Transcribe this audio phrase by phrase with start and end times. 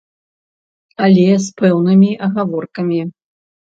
[1.07, 2.99] Але з пэўнымі агаворкамі.